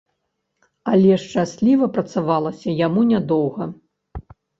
Але 0.91 1.11
шчасліва 1.23 1.85
працавалася 1.97 2.69
яму 2.79 3.01
нядоўга. 3.11 3.63